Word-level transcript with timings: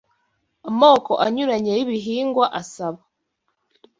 Amoko 0.69 1.11
anyuranye 1.25 1.71
y’ibihingwa 1.77 2.45
asaba 2.61 3.01